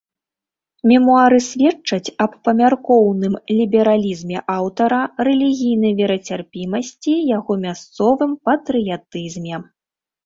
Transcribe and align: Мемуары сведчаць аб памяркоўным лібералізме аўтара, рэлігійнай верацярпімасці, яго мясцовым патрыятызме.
Мемуары 0.91 1.39
сведчаць 1.47 2.13
аб 2.25 2.31
памяркоўным 2.47 3.33
лібералізме 3.57 4.37
аўтара, 4.57 5.01
рэлігійнай 5.27 5.93
верацярпімасці, 6.03 7.13
яго 7.37 7.53
мясцовым 7.67 8.31
патрыятызме. 8.49 9.55